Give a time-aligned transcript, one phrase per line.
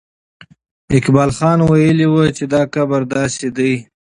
[0.97, 3.73] اقبال خان ویلي وو چې دا قبر داسې دی.